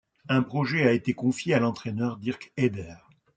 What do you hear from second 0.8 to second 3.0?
a été confié à l'entraîneur Dirk Heyder.